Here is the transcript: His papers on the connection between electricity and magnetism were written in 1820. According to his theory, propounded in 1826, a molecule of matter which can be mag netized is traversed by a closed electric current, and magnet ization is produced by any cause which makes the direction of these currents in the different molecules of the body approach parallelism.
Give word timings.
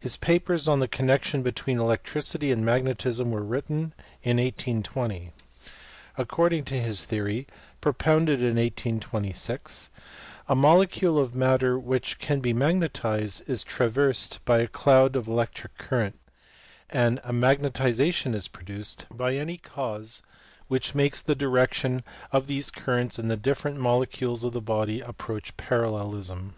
His 0.00 0.16
papers 0.16 0.66
on 0.66 0.80
the 0.80 0.88
connection 0.88 1.44
between 1.44 1.78
electricity 1.78 2.50
and 2.50 2.66
magnetism 2.66 3.30
were 3.30 3.44
written 3.44 3.94
in 4.20 4.38
1820. 4.38 5.30
According 6.18 6.64
to 6.64 6.80
his 6.80 7.04
theory, 7.04 7.46
propounded 7.80 8.40
in 8.40 8.56
1826, 8.56 9.90
a 10.48 10.56
molecule 10.56 11.16
of 11.16 11.36
matter 11.36 11.78
which 11.78 12.18
can 12.18 12.40
be 12.40 12.52
mag 12.52 12.74
netized 12.80 13.48
is 13.48 13.62
traversed 13.62 14.40
by 14.44 14.58
a 14.58 14.66
closed 14.66 15.14
electric 15.14 15.78
current, 15.78 16.18
and 16.90 17.20
magnet 17.32 17.74
ization 17.74 18.34
is 18.34 18.48
produced 18.48 19.06
by 19.12 19.36
any 19.36 19.58
cause 19.58 20.22
which 20.66 20.96
makes 20.96 21.22
the 21.22 21.36
direction 21.36 22.02
of 22.32 22.48
these 22.48 22.72
currents 22.72 23.16
in 23.16 23.28
the 23.28 23.36
different 23.36 23.78
molecules 23.78 24.42
of 24.42 24.52
the 24.54 24.60
body 24.60 25.00
approach 25.02 25.56
parallelism. 25.56 26.54